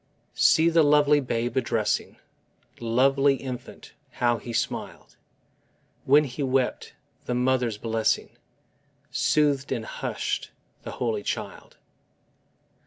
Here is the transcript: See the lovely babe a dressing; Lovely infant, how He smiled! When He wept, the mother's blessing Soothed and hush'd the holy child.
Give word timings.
See 0.33 0.69
the 0.69 0.81
lovely 0.81 1.19
babe 1.19 1.55
a 1.57 1.61
dressing; 1.61 2.17
Lovely 2.79 3.35
infant, 3.35 3.93
how 4.13 4.39
He 4.39 4.51
smiled! 4.51 5.15
When 6.05 6.23
He 6.23 6.41
wept, 6.41 6.95
the 7.25 7.35
mother's 7.35 7.77
blessing 7.77 8.31
Soothed 9.11 9.71
and 9.71 9.85
hush'd 9.85 10.49
the 10.81 10.93
holy 10.93 11.21
child. 11.21 11.77